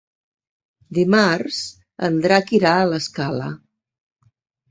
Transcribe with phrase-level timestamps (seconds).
[0.97, 1.59] Dimarts
[2.09, 3.51] en Drac irà a l'Escala.